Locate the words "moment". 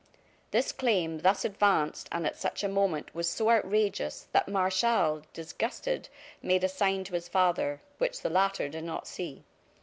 2.67-3.13